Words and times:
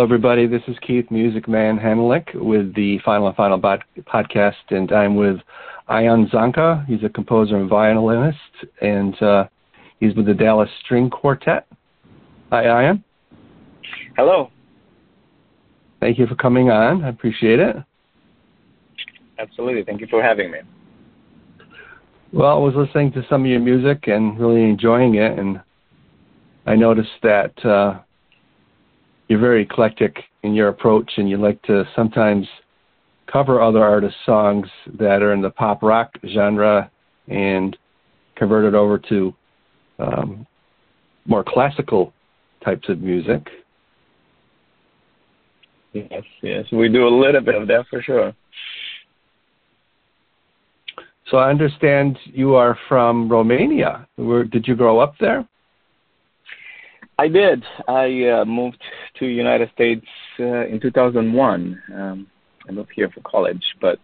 Hello, 0.00 0.06
everybody. 0.06 0.46
This 0.46 0.62
is 0.66 0.76
Keith 0.80 1.10
Music 1.10 1.46
Man 1.46 1.78
Hannaleck 1.78 2.34
with 2.34 2.74
the 2.74 2.98
Final 3.04 3.26
On 3.26 3.34
Vinyl 3.34 3.60
bod- 3.60 3.84
podcast, 4.06 4.54
and 4.70 4.90
I'm 4.92 5.14
with 5.14 5.36
Ion 5.88 6.26
Zanca. 6.28 6.86
He's 6.86 7.04
a 7.04 7.10
composer 7.10 7.58
and 7.58 7.68
violinist, 7.68 8.38
and 8.80 9.22
uh, 9.22 9.44
he's 9.98 10.14
with 10.14 10.24
the 10.24 10.32
Dallas 10.32 10.70
String 10.82 11.10
Quartet. 11.10 11.66
Hi, 12.50 12.64
Ion. 12.64 13.04
Hello. 14.16 14.50
Thank 16.00 16.18
you 16.18 16.26
for 16.26 16.34
coming 16.34 16.70
on. 16.70 17.04
I 17.04 17.10
appreciate 17.10 17.58
it. 17.58 17.76
Absolutely. 19.38 19.84
Thank 19.84 20.00
you 20.00 20.06
for 20.06 20.22
having 20.22 20.50
me. 20.50 20.60
Well, 22.32 22.56
I 22.56 22.58
was 22.58 22.72
listening 22.74 23.12
to 23.12 23.26
some 23.28 23.42
of 23.42 23.50
your 23.50 23.60
music 23.60 24.04
and 24.06 24.40
really 24.40 24.62
enjoying 24.62 25.16
it, 25.16 25.38
and 25.38 25.60
I 26.64 26.74
noticed 26.74 27.10
that 27.22 27.52
uh, 27.66 27.98
you're 29.30 29.38
very 29.38 29.62
eclectic 29.62 30.24
in 30.42 30.54
your 30.54 30.68
approach, 30.68 31.12
and 31.16 31.30
you 31.30 31.36
like 31.36 31.62
to 31.62 31.84
sometimes 31.94 32.48
cover 33.32 33.62
other 33.62 33.82
artists' 33.82 34.18
songs 34.26 34.66
that 34.98 35.22
are 35.22 35.32
in 35.32 35.40
the 35.40 35.50
pop 35.50 35.84
rock 35.84 36.12
genre 36.34 36.90
and 37.28 37.78
convert 38.34 38.64
it 38.64 38.74
over 38.74 38.98
to 38.98 39.32
um, 40.00 40.44
more 41.26 41.44
classical 41.46 42.12
types 42.64 42.88
of 42.88 43.00
music. 43.00 43.46
Yes, 45.92 46.24
yes, 46.42 46.64
we 46.72 46.88
do 46.88 47.06
a 47.06 47.14
little 47.16 47.40
bit 47.40 47.54
of 47.54 47.68
that 47.68 47.84
for 47.88 48.02
sure. 48.02 48.34
So 51.30 51.36
I 51.36 51.50
understand 51.50 52.18
you 52.24 52.56
are 52.56 52.76
from 52.88 53.28
Romania. 53.28 54.08
Where, 54.16 54.42
did 54.42 54.66
you 54.66 54.74
grow 54.74 54.98
up 54.98 55.14
there? 55.20 55.46
I 57.20 57.28
did. 57.28 57.62
I 57.86 58.24
uh, 58.30 58.44
moved 58.46 58.82
to 59.18 59.26
United 59.26 59.70
States 59.74 60.06
uh, 60.38 60.66
in 60.66 60.80
2001. 60.80 61.82
Um, 61.94 62.26
I 62.66 62.72
moved 62.72 62.92
here 62.96 63.10
for 63.10 63.20
college, 63.20 63.62
but 63.78 63.98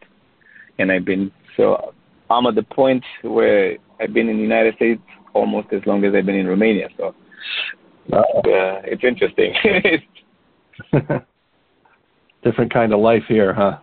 and 0.78 0.92
I've 0.92 1.06
been 1.06 1.32
so 1.56 1.94
I'm 2.28 2.44
at 2.44 2.56
the 2.56 2.62
point 2.62 3.02
where 3.22 3.78
I've 3.98 4.12
been 4.12 4.28
in 4.28 4.36
the 4.36 4.42
United 4.42 4.74
States 4.74 5.00
almost 5.32 5.68
as 5.72 5.80
long 5.86 6.04
as 6.04 6.14
I've 6.14 6.26
been 6.26 6.34
in 6.34 6.46
Romania. 6.46 6.90
So 6.98 7.14
uh, 8.12 8.82
it's 8.84 9.02
interesting. 9.02 9.54
Different 12.44 12.70
kind 12.70 12.92
of 12.92 13.00
life 13.00 13.24
here, 13.28 13.54
huh? 13.54 13.78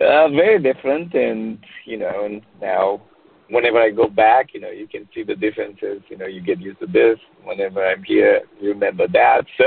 Uh, 0.00 0.28
very 0.30 0.60
different, 0.60 1.14
and 1.14 1.58
you 1.84 1.98
know, 1.98 2.24
and 2.24 2.42
now 2.60 3.00
whenever 3.48 3.78
I 3.78 3.90
go 3.90 4.08
back, 4.08 4.54
you 4.54 4.60
know, 4.60 4.70
you 4.70 4.86
can 4.88 5.08
see 5.14 5.22
the 5.22 5.34
differences. 5.34 6.02
You 6.08 6.18
know, 6.18 6.26
you 6.26 6.40
get 6.40 6.60
used 6.60 6.80
to 6.80 6.86
this. 6.86 7.18
Whenever 7.44 7.84
I'm 7.84 8.02
here, 8.02 8.42
you 8.60 8.70
remember 8.70 9.06
that. 9.08 9.42
So 9.58 9.64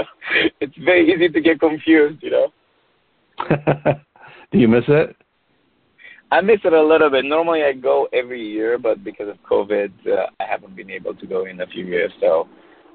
it's 0.59 0.75
very 0.83 1.11
easy 1.13 1.29
to 1.29 1.41
get 1.41 1.59
confused. 1.59 2.21
You 2.21 2.31
know. 2.31 2.53
Do 4.51 4.57
you 4.57 4.67
miss 4.67 4.83
it? 4.87 5.15
I 6.31 6.41
miss 6.41 6.59
it 6.63 6.73
a 6.73 6.81
little 6.81 7.09
bit. 7.09 7.25
Normally 7.25 7.63
I 7.63 7.73
go 7.73 8.07
every 8.11 8.45
year, 8.45 8.77
but 8.77 9.03
because 9.03 9.29
of 9.29 9.37
COVID, 9.49 9.91
uh, 10.07 10.25
I 10.39 10.45
haven't 10.49 10.75
been 10.75 10.89
able 10.89 11.13
to 11.13 11.27
go 11.27 11.45
in 11.45 11.61
a 11.61 11.67
few 11.67 11.85
years. 11.85 12.11
So 12.19 12.47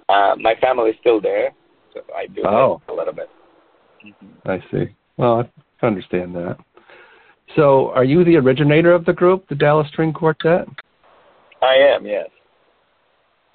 uh, 0.09 0.34
my 0.39 0.55
family 0.61 0.91
is 0.91 0.97
still 1.00 1.20
there, 1.20 1.50
so 1.94 2.00
I 2.15 2.27
do 2.27 2.42
oh. 2.44 2.83
a 2.89 2.92
little 2.92 3.15
bit. 3.15 3.28
Mm-hmm. 4.05 4.50
I 4.50 4.59
see. 4.70 4.94
Well, 5.17 5.48
I 5.83 5.87
understand 5.87 6.34
that. 6.34 6.56
So, 7.56 7.91
are 7.91 8.05
you 8.05 8.25
the 8.25 8.37
originator 8.37 8.93
of 8.93 9.05
the 9.05 9.12
group, 9.12 9.48
the 9.48 9.55
Dallas 9.55 9.89
String 9.89 10.12
Quartet? 10.12 10.69
I 11.62 11.75
am, 11.75 12.06
yes. 12.06 12.28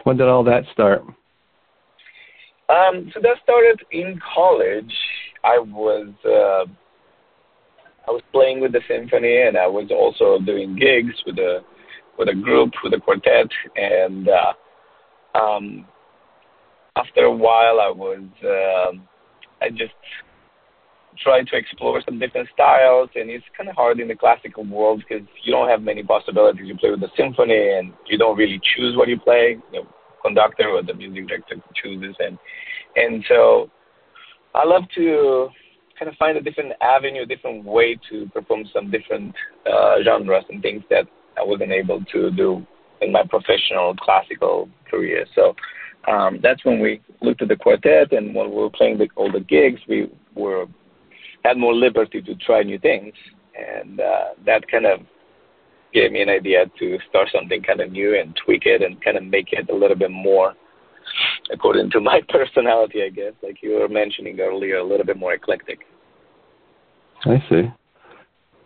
When 0.04 0.18
did 0.18 0.28
all 0.28 0.44
that 0.44 0.64
start? 0.74 1.02
Um, 2.68 3.12
so 3.14 3.20
that 3.22 3.38
started 3.44 3.82
in 3.92 4.20
college. 4.34 4.94
I 5.44 5.60
was 5.60 6.08
uh, 6.26 6.66
I 8.08 8.12
was 8.12 8.22
playing 8.32 8.60
with 8.60 8.72
the 8.72 8.82
symphony, 8.88 9.42
and 9.42 9.58
I 9.58 9.68
was 9.68 9.90
also 9.92 10.44
doing 10.44 10.76
gigs 10.76 11.14
with 11.26 11.38
a 11.38 11.62
with 12.18 12.30
a 12.30 12.36
group 12.36 12.74
with 12.84 12.94
a 12.94 13.00
quartet. 13.00 13.48
And 13.76 14.28
uh, 14.30 15.38
um, 15.38 15.86
after 16.96 17.22
a 17.22 17.36
while, 17.36 17.80
I 17.80 17.90
was 17.90 18.24
uh, 18.44 18.98
I 19.64 19.70
just 19.70 19.94
tried 21.22 21.48
to 21.48 21.58
explore 21.58 22.02
some 22.06 22.20
different 22.20 22.50
styles, 22.54 23.10
and 23.16 23.30
it's 23.30 23.46
kind 23.58 23.70
of 23.70 23.76
hard 23.76 24.00
in 24.00 24.08
the 24.08 24.16
classical 24.16 24.64
world 24.66 25.04
because 25.08 25.28
you 25.44 25.52
don't 25.52 25.70
have 25.70 25.82
many 25.82 26.04
possibilities. 26.04 26.66
You 26.66 26.78
play 26.78 26.92
with 26.92 27.02
the 27.02 27.10
symphony, 27.18 27.74
and 27.78 27.94
you 28.08 28.18
don't 28.18 28.38
really 28.38 28.60
choose 28.76 28.96
what 28.96 29.08
you 29.08 29.20
play. 29.20 29.58
The 29.72 29.82
conductor 30.24 30.70
or 30.70 30.84
the 30.84 30.94
music 30.94 31.28
director 31.28 31.56
chooses, 31.82 32.16
and 32.20 32.38
and 32.96 33.24
so 33.28 33.70
I 34.54 34.66
love 34.66 34.84
to 34.96 35.50
kind 35.98 36.10
of 36.10 36.18
find 36.18 36.38
a 36.38 36.42
different 36.42 36.74
avenue, 36.82 37.24
a 37.24 37.26
different 37.26 37.64
way 37.64 37.98
to 38.10 38.28
perform 38.34 38.66
some 38.74 38.92
different 38.92 39.34
uh, 39.72 39.96
genres 40.04 40.44
and 40.50 40.62
things 40.62 40.84
that 40.90 41.06
I 41.38 41.44
wasn't 41.44 41.72
able 41.72 42.04
to 42.14 42.32
do 42.32 42.66
in 43.02 43.12
my 43.12 43.24
professional 43.24 43.96
classical 43.96 44.70
career. 44.90 45.26
So 45.36 45.56
um, 46.08 46.40
that's 46.42 46.64
when 46.66 46.80
we 46.80 47.02
looked 47.22 47.42
at 47.42 47.48
the 47.48 47.56
quartet, 47.56 48.14
and 48.14 48.34
when 48.36 48.50
we 48.50 48.56
were 48.56 48.70
playing 48.70 48.98
the, 48.98 49.08
all 49.16 49.32
the 49.32 49.40
gigs, 49.40 49.82
we 49.88 50.10
were 50.36 50.66
had 51.46 51.58
more 51.58 51.74
liberty 51.74 52.22
to 52.22 52.36
try 52.36 52.64
new 52.64 52.80
things, 52.80 53.14
and 53.56 54.00
uh, 54.00 54.30
that 54.46 54.68
kind 54.70 54.86
of 54.86 55.00
gave 55.94 56.12
me 56.12 56.22
an 56.22 56.30
idea 56.30 56.66
to 56.80 56.98
start 57.10 57.30
something 57.34 57.62
kind 57.62 57.80
of 57.80 57.92
new 57.92 58.20
and 58.20 58.36
tweak 58.44 58.64
it 58.66 58.82
and 58.82 59.02
kind 59.04 59.18
of 59.18 59.24
make 59.24 59.54
it 59.54 59.70
a 59.70 59.76
little 59.76 59.96
bit 59.96 60.12
more 60.12 60.54
according 61.52 61.90
to 61.92 62.00
my 62.12 62.22
personality, 62.30 63.04
I 63.04 63.10
guess, 63.10 63.34
like 63.42 63.58
you 63.62 63.80
were 63.80 63.88
mentioning 63.88 64.40
earlier, 64.40 64.78
a 64.78 64.84
little 64.84 65.06
bit 65.06 65.18
more 65.18 65.34
eclectic. 65.34 65.80
I 67.26 67.44
see. 67.50 67.64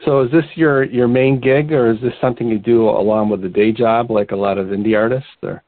So 0.05 0.21
is 0.21 0.31
this 0.31 0.45
your 0.55 0.83
your 0.83 1.09
main 1.09 1.41
gig, 1.41 1.73
or 1.73 1.91
is 1.91 1.99
this 2.01 2.13
something 2.21 2.47
you 2.47 2.57
do 2.57 2.89
along 2.89 3.29
with 3.29 3.41
the 3.41 3.49
day 3.49 3.73
job, 3.73 4.09
like 4.09 4.31
a 4.31 4.35
lot 4.35 4.57
of 4.57 4.67
indie 4.67 4.97
artists? 4.97 5.27
Or 5.43 5.61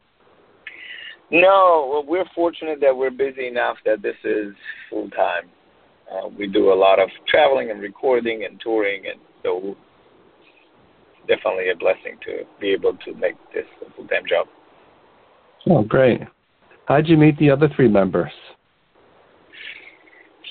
no, 1.30 1.90
well, 1.92 2.06
we're 2.08 2.30
fortunate 2.34 2.80
that 2.80 2.96
we're 2.96 3.12
busy 3.12 3.48
enough 3.48 3.78
that 3.86 4.02
this 4.02 4.16
is 4.24 4.54
full 4.90 5.10
time. 5.10 5.50
Uh, 6.12 6.28
we 6.38 6.48
do 6.48 6.74
a 6.74 6.76
lot 6.76 7.00
of 7.00 7.10
traveling 7.28 7.72
and 7.72 7.82
recording 7.82 8.44
and 8.44 8.60
touring, 8.60 9.04
and 9.08 9.20
so 9.44 9.76
definitely 11.28 11.70
a 11.70 11.76
blessing 11.76 12.18
to 12.26 12.44
be 12.60 12.70
able 12.72 12.94
to 13.06 13.14
make 13.14 13.36
this 13.54 13.66
a 13.86 13.94
full 13.96 14.08
time 14.08 14.24
job. 14.28 14.48
Oh, 15.70 15.84
great! 15.84 16.22
How'd 16.86 17.08
you 17.08 17.18
meet 17.18 17.38
the 17.38 17.50
other 17.50 17.70
three 17.76 17.88
members? 17.88 18.32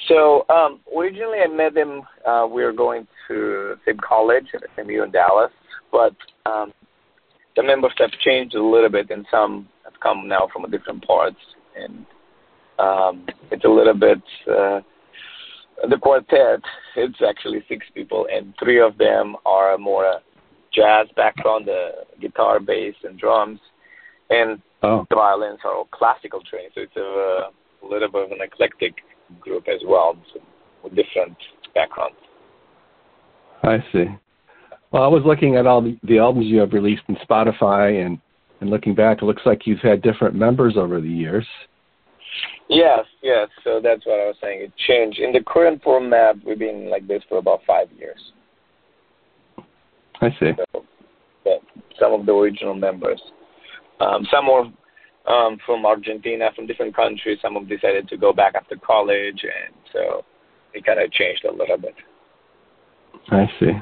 So 0.09 0.45
um, 0.49 0.81
originally, 0.97 1.39
I 1.45 1.47
met 1.47 1.75
them. 1.75 2.03
Uh, 2.27 2.47
we 2.51 2.65
were 2.65 2.73
going 2.73 3.07
to 3.29 3.75
same 3.87 3.99
college 3.99 4.47
at 4.55 4.63
SMU 4.75 5.03
in 5.03 5.11
Dallas, 5.11 5.53
but 5.93 6.17
um, 6.47 6.73
the 7.57 7.63
members 7.63 7.93
have 7.99 8.11
changed 8.25 8.55
a 8.55 8.65
little 8.65 8.89
bit, 8.89 9.11
and 9.11 9.27
some 9.31 9.69
have 9.85 9.99
come 10.01 10.27
now 10.27 10.49
from 10.53 10.69
different 10.71 11.07
parts, 11.07 11.37
and 11.77 12.07
um, 12.79 13.27
it's 13.51 13.65
a 13.65 13.69
little 13.69 13.95
bit. 13.95 14.23
Uh, 14.51 14.81
the 15.89 15.97
quartet, 15.97 16.61
it's 16.97 17.19
actually 17.27 17.65
six 17.69 17.87
people, 17.95 18.27
and 18.33 18.55
three 18.63 18.81
of 18.81 18.99
them 18.99 19.37
are 19.47 19.79
more 19.79 20.07
uh, 20.07 20.19
jazz 20.75 21.07
background, 21.17 21.67
the 21.67 21.91
guitar, 22.21 22.61
bass, 22.61 22.95
and 23.05 23.19
drums, 23.19 23.61
and 24.31 24.61
oh. 24.83 25.07
the 25.11 25.17
violins 25.17 25.61
are 25.65 25.75
all 25.75 25.89
classical 25.93 26.41
trained. 26.49 26.73
So 26.75 26.83
it's 26.83 26.97
a, 26.97 27.51
a 27.85 27.87
little 27.87 28.11
bit 28.11 28.25
of 28.25 28.33
an 28.33 28.39
eclectic 28.43 28.95
group 29.41 29.67
as 29.69 29.81
well, 29.87 30.17
so 30.33 30.41
with 30.83 30.95
different 30.95 31.37
backgrounds. 31.75 32.17
I 33.63 33.79
see. 33.93 34.05
Well, 34.91 35.03
I 35.03 35.09
was 35.09 35.23
looking 35.25 35.57
at 35.57 35.67
all 35.67 35.83
the, 35.83 35.99
the 36.03 36.19
albums 36.19 36.47
you 36.47 36.59
have 36.61 36.73
released 36.73 37.03
in 37.09 37.17
Spotify, 37.17 38.05
and 38.05 38.19
and 38.61 38.69
looking 38.69 38.95
back, 38.95 39.23
it 39.23 39.25
looks 39.25 39.43
like 39.47 39.67
you've 39.67 39.81
had 39.81 40.03
different 40.03 40.35
members 40.35 40.77
over 40.77 41.01
the 41.01 41.09
years. 41.09 41.47
Yes, 42.69 43.05
yes. 43.23 43.49
So 43.65 43.81
that's 43.83 44.07
what 44.07 44.21
I 44.21 44.27
was 44.27 44.37
saying. 44.41 44.63
It 44.63 44.73
changed. 44.87 45.19
In 45.19 45.33
the 45.33 45.41
current 45.47 45.83
format, 45.83 46.37
we've 46.45 46.59
been 46.59 46.89
like 46.91 47.07
this 47.09 47.23
for 47.29 47.39
about 47.39 47.61
five 47.67 47.89
years. 47.99 48.21
I 50.21 50.31
see. 50.39 50.53
So, 50.73 50.85
some 51.99 52.13
of 52.13 52.27
the 52.27 52.33
original 52.33 52.75
members. 52.75 53.21
Um, 54.01 54.27
some 54.31 54.47
were 54.47 54.65
um, 55.31 55.59
from 55.67 55.85
Argentina, 55.85 56.51
from 56.55 56.67
different 56.67 56.97
countries. 56.97 57.39
Some 57.43 57.55
have 57.55 57.69
decided 57.69 58.09
to 58.09 58.17
go 58.17 58.33
back 58.33 58.55
after 58.55 58.77
college, 58.77 59.43
and 59.43 59.75
so 59.93 60.25
it 60.73 60.85
kind 60.85 61.01
of 61.01 61.11
changed 61.13 61.45
a 61.45 61.53
little 61.53 61.79
bit. 61.79 61.95
I 63.29 63.47
see. 63.59 63.73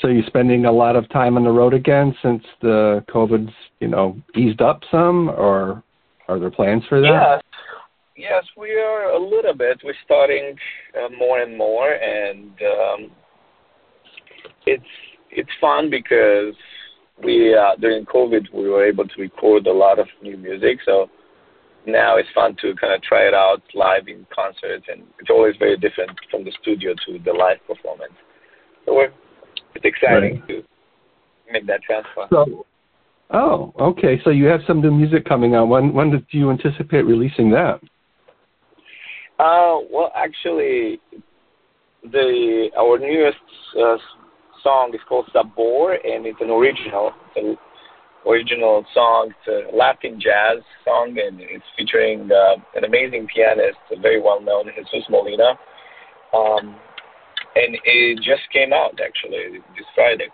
So 0.00 0.08
you're 0.08 0.26
spending 0.26 0.64
a 0.64 0.72
lot 0.72 0.96
of 0.96 1.08
time 1.10 1.36
on 1.36 1.44
the 1.44 1.50
road 1.50 1.74
again 1.74 2.14
since 2.22 2.42
the 2.60 3.04
COVID's, 3.08 3.52
you 3.80 3.88
know, 3.88 4.16
eased 4.36 4.60
up 4.60 4.80
some, 4.90 5.28
or 5.28 5.82
are 6.28 6.38
there 6.38 6.50
plans 6.50 6.82
for 6.88 7.00
that? 7.00 7.42
Yes, 8.16 8.30
yes, 8.30 8.44
we 8.56 8.72
are 8.72 9.10
a 9.10 9.18
little 9.18 9.54
bit. 9.54 9.80
We're 9.84 9.94
starting 10.04 10.56
uh, 10.96 11.08
more 11.18 11.40
and 11.40 11.56
more, 11.56 11.92
and 11.92 12.50
um, 12.62 13.10
it's 14.66 14.84
it's 15.30 15.50
fun 15.60 15.90
because 15.90 16.54
we 17.22 17.54
uh, 17.54 17.76
during 17.80 18.04
COVID 18.06 18.52
we 18.52 18.68
were 18.68 18.86
able 18.86 19.06
to 19.06 19.20
record 19.20 19.66
a 19.66 19.72
lot 19.72 19.98
of 19.98 20.06
new 20.22 20.36
music. 20.36 20.78
So 20.84 21.08
now 21.86 22.16
it's 22.16 22.28
fun 22.34 22.56
to 22.62 22.74
kind 22.76 22.94
of 22.94 23.02
try 23.02 23.26
it 23.28 23.34
out 23.34 23.62
live 23.74 24.08
in 24.08 24.26
concerts, 24.34 24.86
and 24.88 25.02
it's 25.18 25.30
always 25.30 25.54
very 25.58 25.76
different 25.76 26.12
from 26.30 26.44
the 26.44 26.52
studio 26.62 26.94
to 27.06 27.18
the 27.24 27.32
live 27.32 27.58
performance. 27.66 28.14
So 28.86 28.94
we're, 28.94 29.12
it's 29.74 29.84
exciting 29.84 30.40
right. 30.40 30.48
to 30.48 30.62
make 31.52 31.66
that 31.66 31.82
transfer. 31.82 32.26
So, 32.30 32.66
oh, 33.34 33.72
okay. 33.78 34.20
So 34.24 34.30
you 34.30 34.46
have 34.46 34.60
some 34.66 34.80
new 34.80 34.90
music 34.90 35.24
coming 35.24 35.54
out. 35.54 35.66
When 35.66 35.92
when 35.92 36.10
do 36.10 36.22
you 36.30 36.50
anticipate 36.50 37.02
releasing 37.02 37.50
that? 37.50 37.80
Uh, 39.38 39.82
well, 39.90 40.12
actually, 40.14 41.00
the 42.02 42.70
our 42.78 42.98
newest 42.98 43.36
uh, 43.78 43.96
song 44.62 44.92
is 44.94 45.00
called 45.08 45.26
Sabor, 45.32 45.94
and 45.94 46.26
it's 46.26 46.40
an 46.40 46.50
original. 46.50 47.12
It's 47.36 47.60
original 48.26 48.84
song. 48.94 49.30
It's 49.30 49.72
a 49.72 49.76
Latin 49.76 50.20
jazz 50.20 50.62
song, 50.84 51.16
and 51.18 51.40
it's 51.40 51.64
featuring 51.76 52.30
uh, 52.30 52.56
an 52.74 52.84
amazing 52.84 53.26
pianist, 53.34 53.78
a 53.92 54.00
very 54.00 54.20
well 54.20 54.40
known, 54.40 54.66
Jesus 54.66 55.08
Molina. 55.10 55.58
Um, 56.32 56.76
and 57.56 57.76
it 57.84 58.16
just 58.16 58.42
came 58.52 58.72
out 58.72 58.98
actually 59.00 59.58
this 59.76 59.86
Friday. 59.94 60.28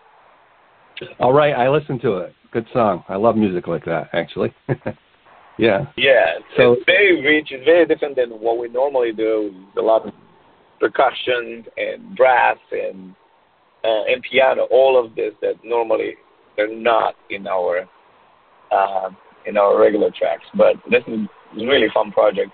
All 1.19 1.33
right, 1.33 1.55
I 1.55 1.69
listened 1.69 2.01
to 2.03 2.19
it. 2.19 2.35
Good 2.53 2.67
song. 2.73 3.05
I 3.09 3.17
love 3.17 3.37
music 3.37 3.69
like 3.69 3.85
that, 3.85 4.09
actually. 4.13 4.53
yeah. 5.59 5.87
Yeah. 5.97 6.35
So 6.57 6.73
it's 6.73 6.83
very 6.85 7.23
rich. 7.23 7.49
It's 7.51 7.65
very 7.65 7.87
different 7.87 8.17
than 8.17 8.31
what 8.31 8.59
we 8.59 8.69
normally 8.69 9.13
do. 9.13 9.55
A 9.79 9.81
lot 9.81 10.07
of 10.07 10.13
percussion 10.81 11.65
and 11.77 12.17
brass 12.17 12.59
and 12.73 13.15
uh, 13.85 14.05
and 14.09 14.23
piano. 14.29 14.67
All 14.71 15.03
of 15.03 15.15
this 15.15 15.33
that 15.43 15.55
normally 15.63 16.15
they're 16.57 16.75
not 16.75 17.15
in 17.31 17.47
our 17.47 17.89
uh, 18.73 19.11
in 19.47 19.57
our 19.57 19.79
regular 19.81 20.11
tracks. 20.11 20.45
But 20.57 20.75
this 20.91 21.05
is 21.07 21.21
a 21.57 21.65
really 21.65 21.89
fun 21.95 22.11
project. 22.11 22.51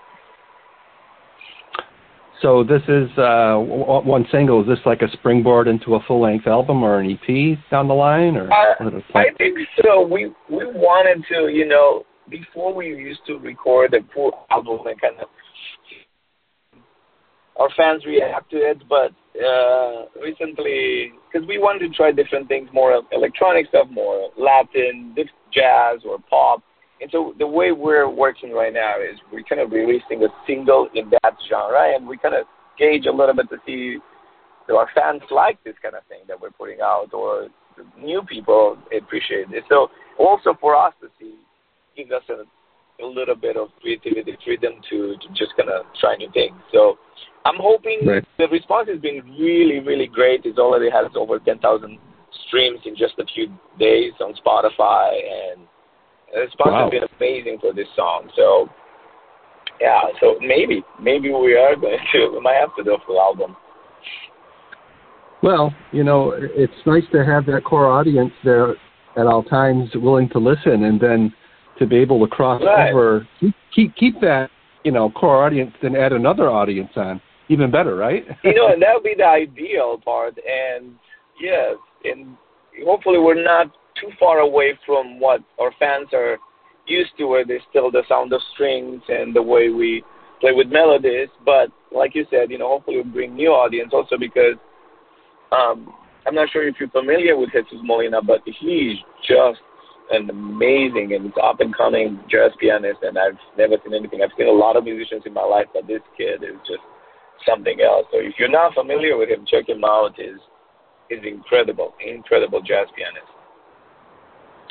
So 2.41 2.63
this 2.63 2.83
is 2.87 3.09
uh, 3.17 3.55
one 3.57 4.25
single. 4.31 4.61
Is 4.61 4.67
this 4.67 4.79
like 4.85 5.01
a 5.01 5.11
springboard 5.11 5.67
into 5.67 5.95
a 5.95 5.99
full-length 6.07 6.45
album 6.45 6.83
or 6.83 6.99
an 6.99 7.11
EP 7.11 7.57
down 7.71 7.87
the 7.87 7.95
line, 7.95 8.37
or? 8.37 8.51
Uh, 8.51 9.01
I 9.15 9.25
think 9.37 9.57
so. 9.83 10.05
We 10.05 10.27
we 10.49 10.65
wanted 10.65 11.25
to, 11.29 11.47
you 11.47 11.67
know, 11.67 12.05
before 12.29 12.73
we 12.73 12.87
used 12.87 13.21
to 13.27 13.37
record 13.37 13.93
a 13.93 13.99
full 14.13 14.45
album 14.51 14.85
and 14.85 15.01
kind 15.01 15.15
of 15.19 15.27
our 17.59 17.69
fans 17.75 18.05
react 18.05 18.51
to 18.51 18.57
it, 18.57 18.83
but 18.87 19.11
uh, 19.43 20.05
recently, 20.21 21.13
because 21.31 21.47
we 21.47 21.57
wanted 21.57 21.79
to 21.79 21.89
try 21.89 22.11
different 22.11 22.47
things, 22.47 22.69
more 22.71 23.01
electronic 23.11 23.67
stuff, 23.69 23.87
more 23.89 24.29
Latin, 24.37 25.15
jazz 25.51 26.01
or 26.05 26.19
pop. 26.29 26.61
And 26.99 27.09
so 27.11 27.33
the 27.37 27.47
way 27.47 27.71
we're 27.71 28.09
working 28.09 28.51
right 28.51 28.73
now 28.73 28.95
is 28.99 29.19
we're 29.31 29.43
kind 29.43 29.61
of 29.61 29.71
releasing 29.71 30.23
a 30.23 30.29
single 30.47 30.89
in 30.95 31.09
that 31.11 31.33
genre, 31.49 31.95
and 31.95 32.07
we 32.07 32.17
kind 32.17 32.35
of 32.35 32.45
gauge 32.77 33.05
a 33.05 33.11
little 33.11 33.35
bit 33.35 33.49
to 33.49 33.57
see 33.65 33.99
do 34.67 34.75
our 34.75 34.89
fans 34.93 35.21
like 35.31 35.63
this 35.63 35.75
kind 35.81 35.95
of 35.95 36.03
thing 36.09 36.19
that 36.27 36.39
we're 36.39 36.51
putting 36.51 36.81
out, 36.81 37.13
or 37.13 37.47
new 37.97 38.21
people 38.27 38.77
appreciate 38.95 39.47
it. 39.51 39.63
So 39.69 39.87
also 40.19 40.57
for 40.59 40.75
us 40.75 40.93
to 41.01 41.07
see 41.19 41.35
gives 41.95 42.11
us 42.11 42.23
a 42.29 42.43
a 43.01 43.05
little 43.05 43.35
bit 43.35 43.57
of 43.57 43.69
creativity 43.81 44.35
freedom 44.43 44.73
to, 44.89 45.15
to 45.21 45.27
just 45.29 45.55
kind 45.55 45.69
of 45.69 45.85
try 45.99 46.15
new 46.15 46.31
things. 46.31 46.55
So 46.73 46.97
I'm 47.45 47.57
hoping 47.59 48.01
right. 48.05 48.25
the 48.37 48.47
response 48.47 48.89
has 48.89 48.99
been 48.99 49.21
really, 49.39 49.79
really 49.79 50.07
great. 50.07 50.45
It 50.45 50.57
already 50.57 50.89
has 50.89 51.11
over 51.15 51.39
10,000 51.39 51.61
streams 52.47 52.79
in 52.85 52.95
just 52.95 53.13
a 53.19 53.25
few 53.35 53.47
days 53.79 54.13
on 54.19 54.33
Spotify, 54.33 55.13
and 55.13 55.61
the 56.33 56.41
response 56.41 56.71
wow. 56.71 56.89
has 56.91 56.91
been 56.91 57.09
amazing 57.17 57.57
for 57.59 57.73
this 57.73 57.87
song. 57.95 58.29
So 58.35 58.69
yeah, 59.79 60.01
so 60.19 60.35
maybe, 60.41 60.83
maybe 61.01 61.29
we 61.29 61.55
are 61.55 61.75
going 61.75 61.97
to, 62.13 62.29
we 62.33 62.39
might 62.41 62.57
have 62.59 62.75
to 62.77 62.83
do 62.83 62.95
a 62.95 62.97
full 63.05 63.19
album. 63.19 63.55
Well, 65.43 65.73
you 65.91 66.03
know, 66.03 66.33
it's 66.35 66.73
nice 66.85 67.03
to 67.11 67.23
have 67.23 67.45
that 67.45 67.63
core 67.63 67.87
audience 67.87 68.31
there 68.43 68.71
at 69.17 69.27
all 69.27 69.43
times 69.43 69.89
willing 69.95 70.29
to 70.29 70.39
listen 70.39 70.85
and 70.85 70.99
then 70.99 71.33
to 71.77 71.85
be 71.85 71.97
able 71.97 72.19
to 72.25 72.27
cross 72.27 72.61
right. 72.65 72.91
over, 72.91 73.27
keep 73.73 73.95
keep 73.95 74.19
that 74.21 74.49
you 74.83 74.91
know 74.91 75.11
core 75.11 75.45
audience, 75.45 75.71
then 75.81 75.95
add 75.95 76.11
another 76.11 76.49
audience 76.49 76.89
on, 76.95 77.21
even 77.49 77.69
better, 77.69 77.95
right? 77.95 78.25
you 78.43 78.55
know, 78.55 78.73
and 78.73 78.81
that 78.81 78.93
would 78.95 79.03
be 79.03 79.13
the 79.15 79.25
ideal 79.25 80.01
part. 80.03 80.37
And 80.37 80.95
yes, 81.39 81.75
and 82.03 82.35
hopefully 82.83 83.19
we're 83.19 83.43
not 83.43 83.71
too 83.99 84.09
far 84.19 84.39
away 84.39 84.77
from 84.85 85.19
what 85.19 85.41
our 85.59 85.71
fans 85.79 86.09
are 86.13 86.37
used 86.85 87.11
to, 87.17 87.25
where 87.25 87.45
there's 87.45 87.61
still 87.69 87.91
the 87.91 88.03
sound 88.07 88.33
of 88.33 88.41
strings 88.53 89.01
and 89.09 89.35
the 89.35 89.41
way 89.41 89.69
we 89.69 90.03
play 90.39 90.51
with 90.53 90.67
melodies. 90.67 91.29
But 91.45 91.69
like 91.91 92.15
you 92.15 92.25
said, 92.29 92.51
you 92.51 92.57
know, 92.57 92.69
hopefully 92.69 92.97
we 92.97 93.03
bring 93.03 93.35
new 93.35 93.49
audience 93.49 93.91
also 93.93 94.17
because 94.17 94.55
um, 95.51 95.93
I'm 96.25 96.35
not 96.35 96.49
sure 96.51 96.67
if 96.67 96.75
you're 96.79 96.89
familiar 96.89 97.37
with 97.37 97.51
Jesus 97.51 97.79
Molina, 97.83 98.21
but 98.21 98.41
he's 98.45 98.97
just 99.27 99.59
an 100.11 100.29
amazing 100.29 101.13
and 101.13 101.31
up 101.43 101.59
and 101.59 101.75
coming 101.75 102.19
jazz 102.29 102.51
pianist, 102.59 102.99
and 103.01 103.17
I've 103.17 103.39
never 103.57 103.75
seen 103.83 103.93
anything. 103.93 104.21
I've 104.21 104.35
seen 104.37 104.47
a 104.47 104.51
lot 104.51 104.77
of 104.77 104.85
musicians 104.85 105.23
in 105.25 105.33
my 105.33 105.43
life, 105.43 105.67
but 105.73 105.87
this 105.87 106.01
kid 106.17 106.43
is 106.43 106.55
just 106.65 106.83
something 107.47 107.79
else. 107.81 108.05
So 108.11 108.19
if 108.19 108.35
you're 108.39 108.51
not 108.51 108.73
familiar 108.73 109.17
with 109.17 109.29
him, 109.29 109.45
check 109.49 109.67
him 109.69 109.83
out. 109.83 110.19
is 110.19 110.39
is 111.09 111.23
incredible, 111.23 111.93
incredible 112.05 112.59
jazz 112.61 112.87
pianist. 112.95 113.31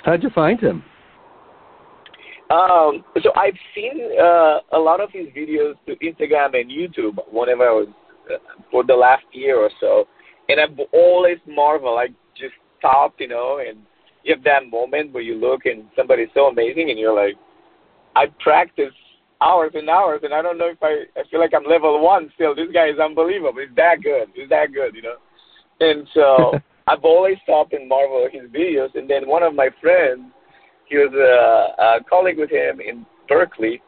How'd 0.06 0.22
you 0.22 0.30
find 0.30 0.60
him? 0.60 0.84
Um, 2.48 3.04
so 3.20 3.32
I've 3.34 3.58
seen 3.74 4.08
uh, 4.22 4.60
a 4.72 4.78
lot 4.78 5.00
of 5.00 5.10
his 5.10 5.26
videos 5.36 5.74
to 5.86 5.96
Instagram 5.96 6.54
and 6.54 6.70
YouTube 6.70 7.18
whenever 7.32 7.64
I 7.64 7.72
was 7.72 7.88
uh, 8.32 8.38
for 8.70 8.84
the 8.84 8.94
last 8.94 9.24
year 9.32 9.56
or 9.58 9.70
so, 9.80 10.04
and 10.48 10.60
I've 10.60 10.78
always 10.92 11.38
marveled. 11.48 11.98
I 11.98 12.06
just 12.38 12.54
stopped, 12.78 13.20
you 13.20 13.26
know, 13.26 13.60
and 13.66 13.78
you 14.22 14.32
have 14.32 14.44
that 14.44 14.70
moment 14.70 15.12
where 15.12 15.24
you 15.24 15.34
look 15.34 15.66
and 15.66 15.86
somebody's 15.96 16.28
so 16.34 16.46
amazing 16.46 16.90
and 16.90 17.00
you're 17.00 17.14
like, 17.14 17.34
I 18.14 18.26
practice 18.38 18.94
hours 19.40 19.72
and 19.74 19.90
hours 19.90 20.20
and 20.22 20.32
I 20.32 20.40
don't 20.40 20.56
know 20.56 20.68
if 20.68 20.78
I 20.82 21.04
I 21.18 21.24
feel 21.32 21.40
like 21.40 21.52
I'm 21.52 21.68
level 21.68 22.00
one 22.00 22.30
still. 22.36 22.54
This 22.54 22.68
guy 22.72 22.86
is 22.90 23.00
unbelievable. 23.00 23.60
He's 23.60 23.74
that 23.74 23.96
good. 24.04 24.28
He's 24.34 24.48
that 24.50 24.72
good, 24.72 24.94
you 24.94 25.02
know. 25.02 25.16
And 25.80 26.06
so 26.14 26.60
I've 26.87 27.05
always 27.05 27.37
stopped 27.43 27.73
and 27.73 27.88
marvel 27.88 28.28
his 28.31 28.50
videos. 28.50 28.95
And 28.95 29.09
then 29.11 29.28
one 29.28 29.43
of 29.43 29.55
my 29.55 29.71
friends, 29.81 30.23
he 30.87 30.97
was 30.97 31.12
a, 31.12 31.83
a 31.83 32.05
colleague 32.05 32.38
with 32.38 32.50
him 32.50 32.81
in 32.81 33.05
Berklee, 33.28 33.81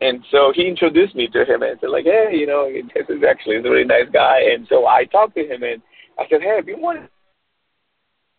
and 0.00 0.24
so 0.30 0.52
he 0.54 0.66
introduced 0.66 1.14
me 1.14 1.28
to 1.28 1.44
him 1.44 1.62
and 1.62 1.78
said 1.80 1.90
like, 1.90 2.04
hey, 2.04 2.30
you 2.32 2.46
know, 2.46 2.70
this 2.94 3.06
is 3.08 3.22
actually 3.28 3.56
a 3.56 3.62
really 3.62 3.84
nice 3.84 4.08
guy. 4.12 4.40
And 4.52 4.66
so 4.68 4.86
I 4.86 5.04
talked 5.04 5.34
to 5.36 5.42
him 5.42 5.62
and 5.62 5.82
I 6.18 6.24
said, 6.30 6.40
hey, 6.40 6.58
if 6.58 6.66
you 6.66 6.78
want 6.78 7.10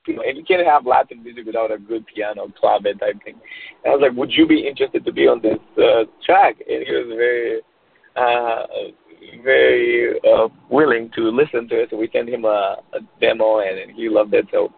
you 0.08 0.16
know, 0.16 0.24
and 0.26 0.36
you 0.36 0.44
can't 0.44 0.66
have 0.66 0.88
Latin 0.88 1.22
music 1.22 1.46
without 1.46 1.72
a 1.72 1.78
good 1.78 2.04
piano, 2.08 2.52
clave 2.60 2.84
type 2.84 3.24
thing. 3.24 3.36
And 3.84 3.94
I 3.94 3.96
was 3.96 4.02
like, 4.02 4.18
would 4.18 4.32
you 4.32 4.48
be 4.48 4.68
interested 4.68 5.06
to 5.06 5.12
be 5.12 5.28
on 5.28 5.42
this 5.44 5.60
uh, 5.78 6.06
track? 6.26 6.56
And 6.68 6.84
he 6.86 6.92
was 6.92 7.06
very, 7.16 7.62
uh, 8.16 8.92
very 9.44 10.20
uh, 10.20 10.48
willing 10.70 11.10
to 11.16 11.30
listen 11.30 11.68
to 11.70 11.82
it. 11.82 11.90
So 11.92 11.98
we 11.98 12.10
sent 12.14 12.30
him 12.30 12.46
a, 12.46 12.78
a 12.94 13.00
demo, 13.20 13.60
and, 13.60 13.92
he 13.92 14.10
loved 14.10 14.34
it. 14.34 14.46
So, 14.52 14.74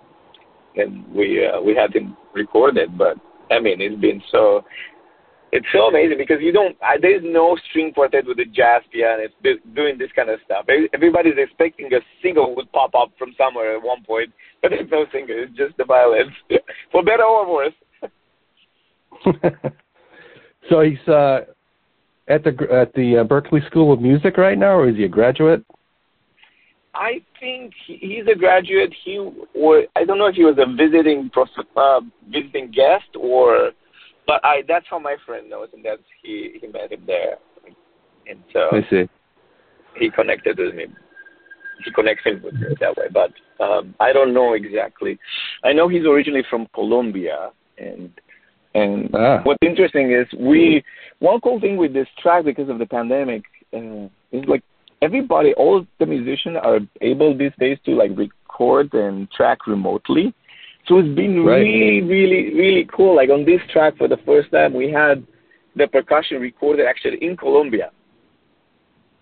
and 0.75 1.07
we 1.13 1.45
uh, 1.45 1.61
we 1.61 1.75
had 1.75 1.95
him 1.95 2.17
record 2.33 2.77
it. 2.77 2.97
But 2.97 3.17
I 3.51 3.59
mean, 3.59 3.81
it's 3.81 3.99
been 3.99 4.21
so 4.31 4.63
it's 5.53 5.67
so 5.71 5.81
amazing 5.87 6.17
because 6.17 6.41
you 6.41 6.51
don't 6.51 6.75
there's 6.99 7.21
no 7.23 7.55
string 7.69 7.93
quartet 7.93 8.25
with 8.25 8.39
a 8.39 8.45
jazz 8.45 8.81
pianist 8.91 9.35
doing 9.75 9.99
this 9.99 10.09
kind 10.15 10.29
of 10.29 10.39
stuff 10.43 10.65
everybody's 10.93 11.37
expecting 11.37 11.93
a 11.93 11.99
single 12.23 12.55
would 12.55 12.71
pop 12.71 12.95
up 12.95 13.11
from 13.19 13.35
somewhere 13.37 13.77
at 13.77 13.83
one 13.83 14.03
point 14.03 14.33
but 14.63 14.71
there's 14.71 14.89
no 14.89 15.05
singer 15.13 15.43
it's 15.43 15.55
just 15.55 15.77
the 15.77 15.85
violins 15.85 16.31
for 16.91 17.03
better 17.03 17.23
or 17.23 17.53
worse 17.53 17.73
so 20.69 20.81
he's 20.81 21.07
uh 21.07 21.41
at 22.27 22.43
the 22.43 22.51
at 22.71 22.93
the 22.93 23.17
uh, 23.17 23.23
Berklee 23.23 23.65
school 23.67 23.91
of 23.91 24.01
music 24.01 24.37
right 24.37 24.57
now 24.57 24.75
or 24.75 24.89
is 24.89 24.95
he 24.95 25.03
a 25.03 25.09
graduate 25.09 25.63
I 26.95 27.21
think 27.39 27.73
he's 27.87 28.25
a 28.31 28.37
graduate. 28.37 28.93
He 29.03 29.17
or 29.55 29.83
I 29.95 30.05
don't 30.05 30.19
know 30.19 30.27
if 30.27 30.35
he 30.35 30.43
was 30.43 30.57
a 30.59 30.71
visiting 30.71 31.29
prof, 31.31 31.49
uh, 31.75 32.01
visiting 32.29 32.71
guest 32.71 33.15
or 33.19 33.71
but 34.27 34.43
I 34.43 34.61
that's 34.67 34.85
how 34.89 34.99
my 34.99 35.15
friend 35.25 35.49
knows, 35.49 35.69
and 35.73 35.83
that's 35.83 36.01
he 36.21 36.59
he 36.61 36.67
met 36.67 36.91
him 36.91 37.03
there, 37.07 37.37
and 38.27 38.39
so 38.51 38.69
I 38.71 38.81
see. 38.89 39.09
He 39.99 40.09
connected 40.09 40.57
with 40.59 40.75
me. 40.75 40.85
He 41.83 41.91
connects 41.91 42.25
him 42.25 42.41
with 42.43 42.53
me 42.53 42.67
that 42.79 42.95
way, 42.95 43.07
but 43.11 43.31
um, 43.63 43.95
I 43.99 44.13
don't 44.13 44.33
know 44.33 44.53
exactly. 44.53 45.19
I 45.63 45.73
know 45.73 45.87
he's 45.87 46.05
originally 46.05 46.43
from 46.49 46.67
Colombia, 46.73 47.51
and 47.77 48.11
and 48.75 49.09
ah. 49.15 49.41
what's 49.43 49.59
interesting 49.61 50.11
is 50.11 50.27
we 50.39 50.83
one 51.23 51.39
cool 51.39 51.57
thing 51.61 51.77
with 51.77 51.93
this 51.93 52.07
track 52.21 52.43
because 52.43 52.67
of 52.67 52.79
the 52.79 52.85
pandemic 52.85 53.43
uh, 53.73 54.09
is 54.33 54.43
like 54.45 54.61
everybody, 55.01 55.53
all 55.53 55.85
the 55.97 56.05
musicians 56.05 56.57
are 56.61 56.79
able 56.99 57.35
these 57.37 57.53
days 57.57 57.77
to 57.85 57.91
like 57.91 58.11
record 58.17 58.93
and 58.93 59.31
track 59.31 59.65
remotely. 59.65 60.33
So 60.85 60.97
it's 60.97 61.15
been 61.15 61.45
right. 61.45 61.59
really, 61.59 62.01
really, 62.01 62.53
really 62.53 62.89
cool. 62.93 63.15
Like 63.15 63.29
on 63.29 63.45
this 63.45 63.61
track 63.71 63.97
for 63.97 64.09
the 64.09 64.17
first 64.25 64.51
time, 64.51 64.73
we 64.73 64.91
had 64.91 65.25
the 65.77 65.87
percussion 65.87 66.41
recorded 66.41 66.85
actually 66.85 67.19
in 67.21 67.37
Colombia 67.37 67.91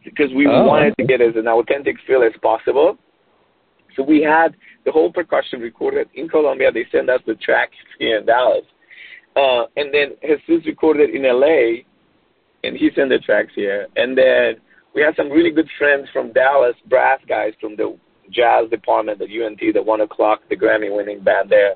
because 0.03 0.33
we 0.35 0.47
Oh, 0.47 0.65
wanted 0.65 0.95
to 0.97 1.05
get 1.05 1.21
as 1.21 1.35
an 1.35 1.47
authentic 1.47 1.97
feel 2.07 2.23
as 2.23 2.33
possible. 2.41 2.97
So 3.95 4.01
we 4.01 4.23
had 4.23 4.55
the 4.85 4.91
whole 4.91 5.11
percussion 5.13 5.59
recorded 5.59 6.09
in 6.15 6.27
Colombia. 6.27 6.71
They 6.71 6.87
sent 6.91 7.11
us 7.11 7.21
the 7.27 7.35
track 7.35 7.69
here 7.99 8.17
in 8.17 8.25
Dallas. 8.25 8.65
Uh, 9.35 9.65
and 9.77 9.93
then 9.93 10.15
Jesus 10.25 10.65
recorded 10.65 11.11
in 11.11 11.23
LA, 11.23 11.83
and 12.63 12.77
he 12.77 12.89
sent 12.95 13.09
the 13.09 13.19
tracks 13.19 13.51
here. 13.55 13.87
And 13.95 14.17
then 14.17 14.55
we 14.93 15.01
had 15.01 15.15
some 15.15 15.29
really 15.29 15.51
good 15.51 15.69
friends 15.77 16.07
from 16.11 16.33
Dallas, 16.33 16.75
brass 16.87 17.19
guys 17.27 17.53
from 17.59 17.75
the 17.75 17.97
jazz 18.29 18.69
department 18.69 19.21
at 19.21 19.29
UNT, 19.29 19.59
the 19.73 19.81
One 19.81 20.01
O'Clock, 20.01 20.41
the 20.49 20.55
Grammy-winning 20.55 21.23
band 21.23 21.49
there. 21.49 21.75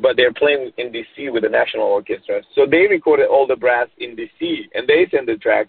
But 0.00 0.16
they're 0.16 0.32
playing 0.32 0.70
in 0.78 0.92
DC 0.92 1.32
with 1.32 1.42
the 1.42 1.48
National 1.48 1.86
Orchestra. 1.86 2.42
So 2.54 2.64
they 2.70 2.86
recorded 2.88 3.26
all 3.28 3.46
the 3.46 3.56
brass 3.56 3.88
in 3.98 4.16
DC, 4.16 4.68
and 4.74 4.86
they 4.88 5.06
sent 5.10 5.26
the 5.26 5.36
tracks. 5.36 5.68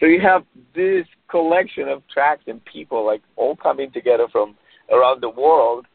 So 0.00 0.06
you 0.06 0.20
have 0.20 0.44
this 0.74 1.06
collection 1.30 1.88
of 1.88 2.02
tracks 2.08 2.42
and 2.46 2.64
people 2.64 3.04
like 3.04 3.22
all 3.36 3.56
coming 3.56 3.90
together 3.90 4.26
from 4.32 4.56
around 4.90 5.22
the 5.22 5.28
world, 5.28 5.86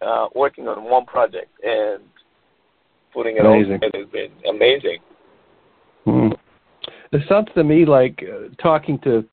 uh, 0.00 0.28
working 0.34 0.68
on 0.68 0.84
one 0.84 1.04
project 1.04 1.50
and 1.62 2.02
putting 3.12 3.36
it 3.36 3.44
Amazing. 3.44 3.72
all 3.74 3.78
together 3.78 3.98
has 3.98 4.08
been 4.08 4.30
amazing. 4.48 4.98
It 7.12 7.22
sounds 7.28 7.48
to 7.54 7.64
me 7.64 7.84
like 7.84 8.22
uh, 8.22 8.48
talking 8.62 8.98
to 9.00 9.24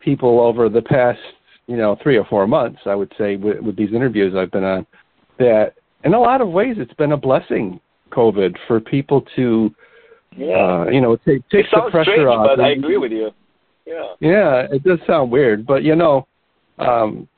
people 0.00 0.40
over 0.40 0.68
the 0.68 0.82
past, 0.82 1.18
you 1.66 1.76
know, 1.76 1.96
three 2.02 2.16
or 2.16 2.24
four 2.24 2.46
months. 2.46 2.80
I 2.86 2.94
would 2.94 3.12
say 3.16 3.36
with, 3.36 3.60
with 3.60 3.76
these 3.76 3.92
interviews 3.92 4.34
I've 4.36 4.50
been 4.50 4.64
on, 4.64 4.86
that 5.38 5.74
in 6.04 6.14
a 6.14 6.20
lot 6.20 6.40
of 6.40 6.48
ways 6.48 6.76
it's 6.78 6.94
been 6.94 7.12
a 7.12 7.16
blessing, 7.16 7.80
COVID, 8.10 8.56
for 8.66 8.80
people 8.80 9.24
to, 9.36 9.72
Yeah. 10.36 10.84
uh, 10.86 10.90
you 10.90 11.00
know, 11.00 11.16
take 11.16 11.48
take 11.50 11.66
it 11.66 11.70
the 11.72 11.90
pressure 11.90 12.10
strange, 12.12 12.26
off. 12.28 12.46
but 12.56 12.60
I 12.60 12.70
agree 12.70 12.96
with 12.96 13.12
you. 13.12 13.30
Yeah. 13.86 14.14
Yeah, 14.20 14.66
it 14.70 14.82
does 14.84 14.98
sound 15.06 15.30
weird, 15.30 15.66
but 15.66 15.82
you 15.82 15.96
know, 15.96 16.26
um, 16.78 17.28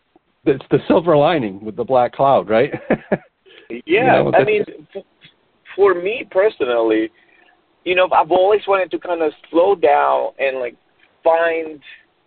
it's 0.45 0.65
the 0.71 0.79
silver 0.89 1.17
lining 1.17 1.65
with 1.65 1.77
the 1.77 1.85
black 1.85 2.13
cloud, 2.13 2.49
right? 2.49 2.73
Yeah, 3.87 4.23
know, 4.25 4.33
I 4.35 4.45
mean, 4.45 4.65
for 5.75 5.95
me 5.95 6.27
personally, 6.31 7.11
you 7.85 7.95
know, 7.95 8.09
I've 8.12 8.31
always 8.31 8.62
wanted 8.67 8.91
to 8.93 8.99
kind 8.99 9.23
of 9.23 9.33
slow 9.51 9.75
down 9.75 10.33
and 10.39 10.59
like 10.59 10.77
find 11.25 11.81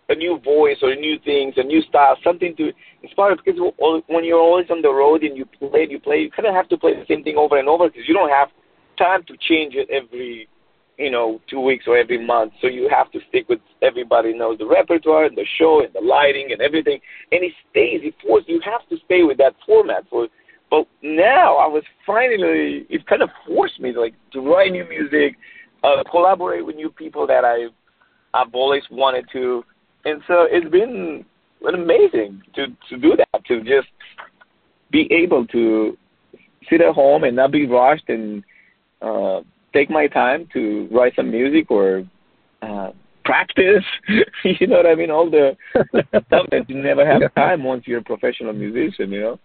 a 0.09 0.15
new 0.15 0.39
voice 0.43 0.77
or 0.81 0.95
new 0.95 1.17
things, 1.23 1.55
a 1.57 1.63
new 1.63 1.81
style, 1.81 2.17
something 2.23 2.55
to 2.57 2.71
inspire. 3.01 3.35
Because 3.35 3.59
when 4.07 4.23
you're 4.23 4.39
always 4.39 4.69
on 4.69 4.81
the 4.81 4.93
road 4.93 5.23
and 5.23 5.37
you 5.37 5.45
play, 5.45 5.87
you 5.89 5.99
play, 5.99 6.17
you 6.17 6.31
kind 6.31 6.47
of 6.47 6.53
have 6.53 6.69
to 6.69 6.77
play 6.77 6.93
the 6.93 7.05
same 7.07 7.23
thing 7.23 7.37
over 7.37 7.57
and 7.57 7.67
over 7.67 7.87
because 7.87 8.07
you 8.07 8.13
don't 8.13 8.29
have 8.29 8.49
time 8.97 9.23
to 9.23 9.35
change 9.49 9.73
it 9.75 9.89
every, 9.89 10.47
you 10.97 11.09
know, 11.09 11.41
two 11.49 11.59
weeks 11.59 11.85
or 11.87 11.97
every 11.97 12.23
month. 12.23 12.53
So 12.61 12.67
you 12.67 12.87
have 12.89 13.11
to 13.13 13.19
stick 13.29 13.49
with 13.49 13.59
everybody 13.81 14.37
knows 14.37 14.59
the 14.59 14.67
repertoire 14.67 15.25
and 15.25 15.35
the 15.35 15.45
show 15.57 15.81
and 15.83 15.93
the 15.93 16.01
lighting 16.01 16.49
and 16.51 16.61
everything, 16.61 16.99
and 17.31 17.43
it 17.43 17.53
stays. 17.71 18.01
It 18.03 18.13
forces 18.25 18.47
you 18.47 18.61
have 18.63 18.87
to 18.89 18.97
stay 19.05 19.23
with 19.23 19.37
that 19.37 19.55
format 19.65 20.03
for 20.09 20.27
but 20.69 20.87
now 21.01 21.57
I 21.57 21.67
was 21.67 21.83
finally 22.05 22.85
it 22.89 23.05
kind 23.07 23.21
of 23.21 23.29
forced 23.47 23.79
me 23.79 23.93
to 23.93 23.99
like 23.99 24.15
to 24.33 24.41
write 24.41 24.71
new 24.71 24.87
music, 24.87 25.37
uh, 25.83 26.03
collaborate 26.09 26.65
with 26.65 26.75
new 26.75 26.89
people 26.89 27.27
that 27.27 27.45
I 27.45 27.67
I've 28.33 28.53
always 28.53 28.83
wanted 28.91 29.25
to, 29.33 29.63
and 30.03 30.21
so 30.27 30.47
it's 30.49 30.69
been 30.69 31.25
amazing 31.67 32.41
to 32.55 32.67
to 32.89 32.97
do 32.97 33.15
that 33.15 33.45
to 33.45 33.59
just 33.61 33.87
be 34.91 35.07
able 35.11 35.45
to 35.47 35.97
sit 36.69 36.81
at 36.81 36.93
home 36.93 37.23
and 37.23 37.35
not 37.35 37.51
be 37.51 37.67
rushed 37.67 38.09
and 38.09 38.43
uh, 39.01 39.41
take 39.73 39.89
my 39.89 40.07
time 40.07 40.47
to 40.53 40.87
write 40.91 41.13
some 41.15 41.29
music 41.29 41.69
or 41.69 42.03
uh, 42.61 42.91
practice. 43.23 43.83
you 44.43 44.67
know 44.67 44.77
what 44.77 44.85
I 44.85 44.95
mean? 44.95 45.11
All 45.11 45.29
the 45.29 45.55
stuff 46.27 46.47
that 46.51 46.69
you 46.69 46.81
never 46.81 47.05
have 47.05 47.33
time 47.35 47.63
once 47.63 47.83
you're 47.85 47.99
a 47.99 48.03
professional 48.03 48.53
musician. 48.53 49.11
You 49.11 49.21
know. 49.21 49.39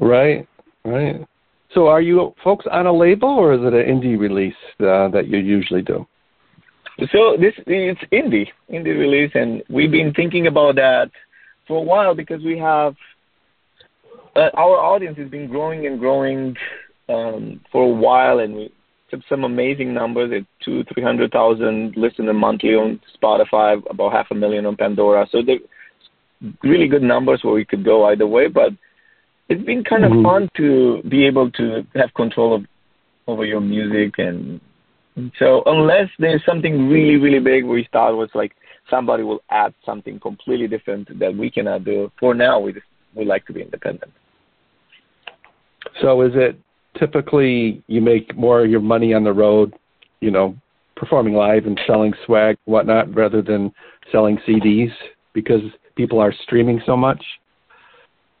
Right, 0.00 0.48
right. 0.84 1.26
So, 1.74 1.86
are 1.86 2.00
you 2.00 2.34
folks 2.42 2.66
on 2.70 2.86
a 2.86 2.92
label, 2.92 3.28
or 3.28 3.52
is 3.52 3.60
it 3.60 3.74
an 3.74 3.86
indie 3.86 4.18
release 4.18 4.54
uh, 4.80 5.08
that 5.08 5.28
you 5.28 5.38
usually 5.38 5.82
do? 5.82 6.06
So 7.12 7.36
this 7.38 7.54
it's 7.66 8.00
indie 8.12 8.48
indie 8.68 8.98
release, 8.98 9.30
and 9.34 9.62
we've 9.70 9.90
been 9.90 10.12
thinking 10.14 10.48
about 10.48 10.74
that 10.76 11.10
for 11.68 11.78
a 11.78 11.82
while 11.82 12.14
because 12.14 12.42
we 12.42 12.58
have 12.58 12.96
uh, 14.34 14.50
our 14.54 14.76
audience 14.76 15.16
has 15.18 15.28
been 15.28 15.48
growing 15.48 15.86
and 15.86 16.00
growing 16.00 16.56
um, 17.08 17.60
for 17.70 17.84
a 17.84 17.94
while, 17.94 18.40
and 18.40 18.54
we 18.54 18.72
have 19.12 19.22
some 19.28 19.44
amazing 19.44 19.94
numbers 19.94 20.32
at 20.32 20.64
two 20.64 20.82
three 20.92 21.02
hundred 21.02 21.30
thousand 21.30 21.96
listeners 21.96 22.34
monthly 22.34 22.70
on 22.70 23.00
Spotify, 23.22 23.80
about 23.88 24.12
half 24.12 24.26
a 24.32 24.34
million 24.34 24.66
on 24.66 24.76
Pandora. 24.76 25.24
So 25.30 25.38
they're 25.40 25.58
really 26.64 26.88
good 26.88 27.02
numbers 27.02 27.40
where 27.44 27.54
we 27.54 27.64
could 27.64 27.84
go 27.84 28.06
either 28.06 28.26
way, 28.26 28.48
but 28.48 28.72
it's 29.48 29.64
been 29.64 29.82
kind 29.82 30.04
of 30.04 30.12
Mhm. 30.12 30.22
fun 30.22 30.48
to 30.56 31.02
be 31.08 31.26
able 31.26 31.50
to 31.52 31.86
have 31.94 32.12
control 32.14 32.54
of 32.54 32.66
over 33.26 33.44
your 33.44 33.60
music 33.60 34.18
and 34.18 34.60
so 35.38 35.62
unless 35.66 36.08
there's 36.18 36.44
something 36.44 36.88
really, 36.88 37.16
really 37.16 37.40
big, 37.40 37.64
we 37.64 37.84
start 37.84 38.16
with 38.16 38.32
like 38.34 38.54
somebody 38.88 39.22
will 39.22 39.42
add 39.50 39.74
something 39.84 40.20
completely 40.20 40.68
different 40.68 41.18
that 41.18 41.34
we 41.34 41.50
cannot 41.50 41.84
do. 41.84 42.10
For 42.20 42.34
now, 42.34 42.60
we 42.60 42.72
just 42.72 42.86
we 43.14 43.24
like 43.24 43.44
to 43.46 43.52
be 43.52 43.62
independent. 43.62 44.12
So, 46.00 46.22
is 46.22 46.32
it 46.34 46.56
typically 46.98 47.82
you 47.86 48.00
make 48.00 48.36
more 48.36 48.64
of 48.64 48.70
your 48.70 48.80
money 48.80 49.14
on 49.14 49.24
the 49.24 49.32
road, 49.32 49.74
you 50.20 50.30
know, 50.30 50.54
performing 50.96 51.34
live 51.34 51.66
and 51.66 51.80
selling 51.86 52.12
swag, 52.24 52.56
whatnot, 52.66 53.12
rather 53.14 53.42
than 53.42 53.72
selling 54.12 54.38
CDs 54.46 54.92
because 55.32 55.62
people 55.96 56.20
are 56.20 56.32
streaming 56.44 56.80
so 56.86 56.96
much? 56.96 57.22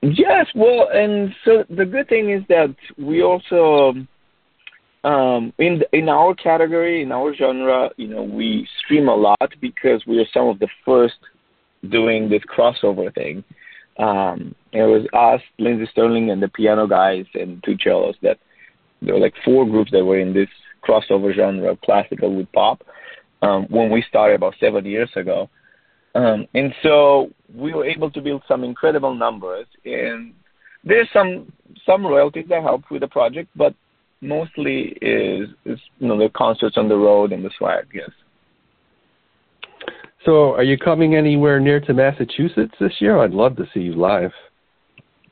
Yes, 0.00 0.46
well, 0.54 0.88
and 0.92 1.34
so 1.44 1.64
the 1.70 1.84
good 1.84 2.08
thing 2.08 2.30
is 2.30 2.42
that 2.48 2.74
we 2.96 3.22
also 3.22 3.94
um, 5.04 5.52
in 5.58 5.82
in 5.92 6.08
our 6.08 6.34
category, 6.34 7.02
in 7.02 7.12
our 7.12 7.34
genre, 7.34 7.90
you 7.96 8.08
know, 8.08 8.22
we 8.22 8.66
stream 8.84 9.08
a 9.08 9.14
lot 9.14 9.52
because 9.60 10.02
we 10.06 10.18
are 10.18 10.26
some 10.32 10.48
of 10.48 10.58
the 10.58 10.68
first 10.84 11.16
doing 11.88 12.28
this 12.28 12.42
crossover 12.42 13.12
thing. 13.14 13.44
Um, 13.98 14.54
it 14.72 14.82
was 14.82 15.06
us, 15.12 15.40
Lindsey 15.58 15.88
Stirling, 15.90 16.30
and 16.30 16.42
the 16.42 16.48
piano 16.48 16.86
guys, 16.86 17.26
and 17.34 17.62
two 17.64 17.76
cellos. 17.82 18.16
That 18.22 18.38
there 19.02 19.14
were 19.14 19.20
like 19.20 19.34
four 19.44 19.66
groups 19.66 19.90
that 19.92 20.04
were 20.04 20.18
in 20.18 20.32
this 20.32 20.48
crossover 20.86 21.34
genre, 21.34 21.76
classical 21.84 22.34
with 22.34 22.50
pop, 22.52 22.82
um, 23.42 23.66
when 23.68 23.90
we 23.90 24.04
started 24.08 24.34
about 24.34 24.54
seven 24.60 24.84
years 24.84 25.10
ago. 25.16 25.48
Um, 26.18 26.48
and 26.54 26.74
so 26.82 27.30
we 27.54 27.72
were 27.72 27.84
able 27.84 28.10
to 28.10 28.20
build 28.20 28.42
some 28.48 28.64
incredible 28.64 29.14
numbers, 29.14 29.66
and 29.84 30.34
there's 30.82 31.08
some 31.12 31.52
some 31.86 32.04
royalties 32.04 32.46
that 32.48 32.62
help 32.62 32.82
with 32.90 33.02
the 33.02 33.08
project, 33.08 33.48
but 33.54 33.72
mostly 34.20 34.96
is 35.00 35.48
is 35.64 35.78
you 36.00 36.08
know 36.08 36.18
the 36.18 36.28
concerts 36.30 36.76
on 36.76 36.88
the 36.88 36.96
road 36.96 37.32
and 37.32 37.44
the 37.44 37.50
swag. 37.56 37.86
Yes. 37.94 38.10
So, 40.24 40.54
are 40.54 40.64
you 40.64 40.76
coming 40.76 41.14
anywhere 41.14 41.60
near 41.60 41.78
to 41.80 41.94
Massachusetts 41.94 42.74
this 42.80 42.94
year? 42.98 43.18
I'd 43.18 43.30
love 43.30 43.54
to 43.56 43.66
see 43.72 43.80
you 43.80 43.94
live. 43.94 44.32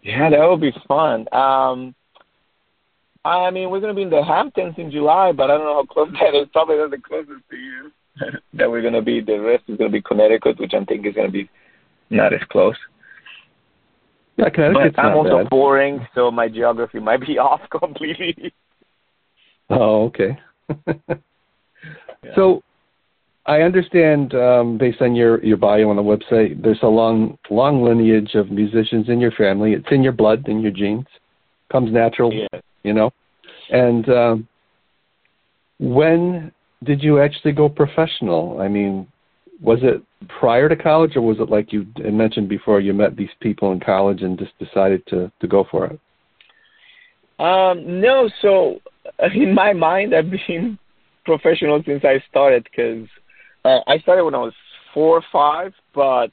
Yeah, 0.02 0.30
that 0.30 0.48
would 0.48 0.60
be 0.60 0.72
fun. 0.86 1.26
Um, 1.32 1.96
I 3.24 3.50
mean, 3.50 3.70
we're 3.70 3.80
gonna 3.80 3.92
be 3.92 4.02
in 4.02 4.10
the 4.10 4.22
Hamptons 4.22 4.76
in 4.78 4.92
July, 4.92 5.32
but 5.32 5.50
I 5.50 5.56
don't 5.56 5.66
know 5.66 5.82
how 5.82 5.92
close 5.92 6.12
that 6.20 6.40
is. 6.40 6.46
Probably 6.52 6.76
not 6.76 6.92
the 6.92 6.98
closest 6.98 7.42
to 7.50 7.56
you. 7.56 7.90
that 8.54 8.70
we're 8.70 8.82
gonna 8.82 9.02
be. 9.02 9.20
The 9.20 9.38
rest 9.38 9.64
is 9.68 9.76
gonna 9.76 9.90
be 9.90 10.02
Connecticut, 10.02 10.58
which 10.58 10.72
I 10.74 10.84
think 10.84 11.06
is 11.06 11.14
gonna 11.14 11.30
be 11.30 11.48
not 12.10 12.32
as 12.32 12.40
close. 12.50 12.76
Yeah, 14.36 14.50
Connecticut's 14.50 14.96
but 14.96 15.02
I'm 15.02 15.16
also 15.16 15.42
bad. 15.42 15.50
boring, 15.50 16.06
so 16.14 16.30
my 16.30 16.48
geography 16.48 16.98
might 16.98 17.20
be 17.20 17.38
off 17.50 17.60
completely. 17.70 18.52
Oh, 19.70 20.04
okay. 20.06 20.38
So, 22.34 22.62
I 23.46 23.60
understand 23.60 24.34
um, 24.34 24.76
based 24.78 25.00
on 25.00 25.14
your 25.14 25.42
your 25.44 25.56
bio 25.56 25.88
on 25.90 25.96
the 25.96 26.02
website, 26.02 26.60
there's 26.60 26.80
a 26.82 26.88
long 26.88 27.38
long 27.48 27.84
lineage 27.84 28.34
of 28.34 28.50
musicians 28.50 29.08
in 29.08 29.20
your 29.20 29.30
family. 29.30 29.74
It's 29.74 29.86
in 29.92 30.02
your 30.02 30.12
blood, 30.12 30.48
in 30.48 30.60
your 30.60 30.72
genes, 30.72 31.06
comes 31.70 31.92
natural, 31.92 32.32
Yeah. 32.32 32.60
you 32.82 32.92
know. 32.92 33.12
And 33.70 34.08
um, 34.08 34.48
when 35.78 36.50
did 36.86 37.02
you 37.02 37.20
actually 37.20 37.52
go 37.52 37.68
professional? 37.68 38.60
I 38.60 38.68
mean, 38.68 39.06
was 39.60 39.78
it 39.82 40.02
prior 40.40 40.68
to 40.68 40.76
college, 40.76 41.16
or 41.16 41.22
was 41.22 41.38
it 41.40 41.50
like 41.50 41.72
you 41.72 41.86
mentioned 41.98 42.48
before? 42.48 42.80
You 42.80 42.94
met 42.94 43.16
these 43.16 43.34
people 43.40 43.72
in 43.72 43.80
college 43.80 44.22
and 44.22 44.38
just 44.38 44.52
decided 44.58 45.06
to 45.08 45.30
to 45.40 45.46
go 45.48 45.64
for 45.70 45.86
it. 45.86 46.00
Um, 47.38 48.00
no, 48.00 48.28
so 48.42 48.80
uh, 49.22 49.28
in 49.34 49.54
my 49.54 49.72
mind, 49.72 50.14
I've 50.14 50.30
been 50.30 50.78
professional 51.24 51.82
since 51.86 52.04
I 52.04 52.22
started 52.30 52.64
because 52.64 53.08
uh, 53.64 53.80
I 53.86 53.98
started 53.98 54.24
when 54.24 54.34
I 54.34 54.38
was 54.38 54.54
four 54.94 55.18
or 55.18 55.24
five, 55.32 55.72
but 55.94 56.30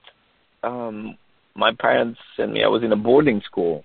um, 0.63 1.17
my 1.55 1.71
parents 1.79 2.19
sent 2.37 2.53
me. 2.53 2.63
I 2.63 2.67
was 2.67 2.83
in 2.83 2.91
a 2.91 2.97
boarding 2.97 3.41
school, 3.45 3.83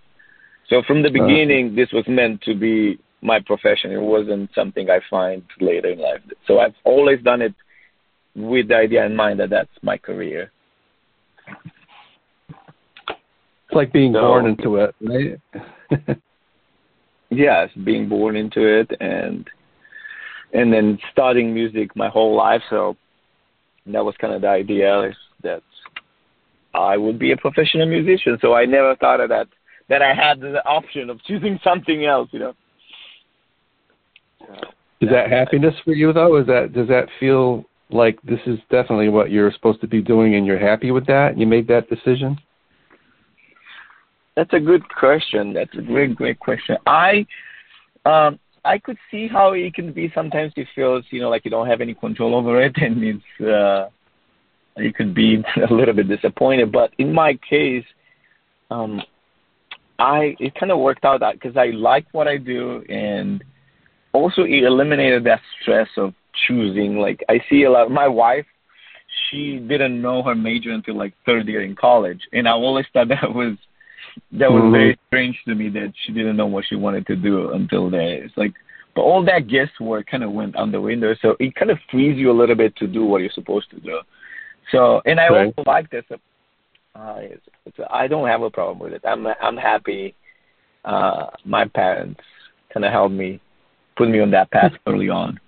so 0.68 0.82
from 0.86 1.02
the 1.02 1.10
Uh-huh. 1.18 1.18
beginning, 1.20 1.74
this 1.74 1.90
was 1.92 2.04
meant 2.08 2.42
to 2.42 2.54
be 2.54 2.98
my 3.20 3.40
profession. 3.40 3.92
It 3.92 4.00
wasn't 4.00 4.50
something 4.54 4.88
I 4.90 5.00
find 5.10 5.42
later 5.60 5.88
in 5.88 6.00
life. 6.00 6.20
So 6.46 6.60
I've 6.60 6.74
always 6.84 7.22
done 7.22 7.42
it 7.42 7.54
with 8.34 8.68
the 8.68 8.76
idea 8.76 9.04
in 9.04 9.16
mind 9.16 9.40
that 9.40 9.50
that's 9.50 9.70
my 9.82 9.98
career. 9.98 10.52
It's 13.08 13.74
like 13.74 13.92
being 13.92 14.14
so, 14.14 14.20
born 14.20 14.46
into 14.46 14.76
it, 14.76 14.94
right? 15.02 16.18
yes, 17.30 17.68
being 17.84 18.08
born 18.08 18.36
into 18.36 18.62
it 18.62 18.90
and 19.00 19.48
and 20.54 20.72
then 20.72 20.98
studying 21.12 21.52
music 21.52 21.94
my 21.94 22.08
whole 22.08 22.34
life. 22.34 22.62
So 22.70 22.96
that 23.86 24.04
was 24.04 24.14
kind 24.18 24.32
of 24.32 24.40
the 24.42 24.48
idea 24.48 25.10
that 25.42 25.62
I 26.72 26.96
would 26.96 27.18
be 27.18 27.32
a 27.32 27.36
professional 27.36 27.86
musician. 27.86 28.38
So 28.40 28.54
I 28.54 28.64
never 28.64 28.96
thought 28.96 29.20
of 29.20 29.28
that 29.28 29.48
that 29.88 30.02
I 30.02 30.14
had 30.14 30.40
the 30.40 30.64
option 30.66 31.10
of 31.10 31.22
choosing 31.24 31.58
something 31.62 32.06
else. 32.06 32.28
You 32.32 32.38
know. 32.38 32.54
Is 35.00 35.08
that 35.10 35.30
happiness 35.30 35.74
for 35.84 35.92
you 35.92 36.12
though? 36.12 36.36
Is 36.36 36.46
that 36.46 36.72
does 36.72 36.88
that 36.88 37.08
feel 37.20 37.64
like 37.90 38.20
this 38.22 38.40
is 38.46 38.58
definitely 38.70 39.08
what 39.08 39.30
you're 39.30 39.52
supposed 39.52 39.80
to 39.80 39.86
be 39.86 40.02
doing 40.02 40.34
and 40.34 40.44
you're 40.44 40.58
happy 40.58 40.90
with 40.90 41.06
that? 41.06 41.38
You 41.38 41.46
made 41.46 41.68
that 41.68 41.88
decision? 41.88 42.38
That's 44.36 44.52
a 44.52 44.60
good 44.60 44.82
question. 44.88 45.52
That's 45.52 45.74
a 45.76 45.82
great, 45.82 46.14
great 46.16 46.40
question. 46.40 46.76
I 46.86 47.26
um 48.04 48.38
I 48.64 48.78
could 48.78 48.98
see 49.10 49.28
how 49.28 49.52
it 49.52 49.72
can 49.74 49.92
be 49.92 50.10
sometimes 50.14 50.52
it 50.56 50.66
feels, 50.74 51.04
you 51.10 51.20
know 51.20 51.30
like 51.30 51.44
you 51.44 51.50
don't 51.50 51.68
have 51.68 51.80
any 51.80 51.94
control 51.94 52.34
over 52.34 52.60
it 52.60 52.76
and 52.76 53.02
it's 53.04 53.46
uh 53.46 53.88
you 54.76 54.92
could 54.92 55.14
be 55.14 55.42
a 55.70 55.72
little 55.72 55.94
bit 55.94 56.08
disappointed. 56.08 56.72
But 56.72 56.92
in 56.98 57.12
my 57.12 57.38
case, 57.48 57.84
um 58.70 59.00
I 60.00 60.34
it 60.40 60.54
kind 60.56 60.72
of 60.72 60.78
worked 60.80 61.04
out 61.04 61.20
because 61.34 61.56
I 61.56 61.66
like 61.66 62.06
what 62.12 62.26
I 62.26 62.36
do 62.36 62.82
and 62.88 63.44
also 64.12 64.42
it 64.42 64.64
eliminated 64.64 65.24
that 65.24 65.40
stress 65.60 65.88
of 65.96 66.14
choosing. 66.46 66.96
Like 66.98 67.22
I 67.28 67.40
see 67.50 67.64
a 67.64 67.70
lot. 67.70 67.90
My 67.90 68.08
wife, 68.08 68.46
she 69.30 69.58
didn't 69.58 70.00
know 70.00 70.22
her 70.22 70.34
major 70.34 70.70
until 70.70 70.96
like 70.96 71.14
third 71.26 71.46
year 71.48 71.62
in 71.62 71.76
college, 71.76 72.20
and 72.32 72.48
I 72.48 72.52
always 72.52 72.86
thought 72.92 73.08
that 73.20 73.34
was 73.34 73.56
that 74.32 74.50
was 74.50 74.62
mm-hmm. 74.62 74.72
very 74.72 74.98
strange 75.06 75.38
to 75.46 75.54
me 75.54 75.68
that 75.70 75.92
she 76.04 76.12
didn't 76.12 76.36
know 76.36 76.46
what 76.46 76.64
she 76.68 76.76
wanted 76.76 77.06
to 77.06 77.16
do 77.16 77.52
until 77.52 77.90
then. 77.90 78.00
It's 78.00 78.36
like, 78.36 78.52
but 78.94 79.02
all 79.02 79.24
that 79.24 79.48
guesswork 79.48 80.06
kind 80.10 80.24
of 80.24 80.32
went 80.32 80.56
out 80.56 80.72
the 80.72 80.80
window. 80.80 81.14
So 81.22 81.36
it 81.38 81.54
kind 81.54 81.70
of 81.70 81.78
frees 81.90 82.16
you 82.16 82.30
a 82.30 82.38
little 82.38 82.56
bit 82.56 82.76
to 82.76 82.86
do 82.86 83.04
what 83.04 83.20
you're 83.20 83.30
supposed 83.30 83.70
to 83.70 83.80
do. 83.80 84.00
So, 84.72 85.00
and 85.04 85.20
I 85.20 85.28
right. 85.28 85.46
also 85.46 85.62
like 85.66 85.90
this. 85.90 86.04
Uh, 86.10 87.16
it's, 87.18 87.46
it's, 87.64 87.76
I 87.90 88.08
don't 88.08 88.26
have 88.26 88.42
a 88.42 88.50
problem 88.50 88.78
with 88.78 88.92
it. 88.92 89.02
I'm 89.06 89.26
I'm 89.26 89.56
happy. 89.56 90.14
Uh, 90.84 91.26
my 91.44 91.66
parents 91.66 92.20
kind 92.72 92.84
of 92.84 92.92
helped 92.92 93.14
me 93.14 93.40
put 93.98 94.08
me 94.08 94.20
on 94.20 94.30
that 94.30 94.50
path 94.50 94.72
early 94.86 95.10
on. 95.10 95.38